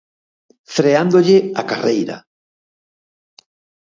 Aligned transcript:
Freándolle 0.75 1.37
a 1.59 1.63
carreira. 1.71 2.17